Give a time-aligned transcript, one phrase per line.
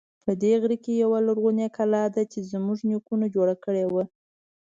[0.23, 3.95] په دې غره کې یوه لرغونی کلا ده چې زمونږ نیکونو جوړه کړی و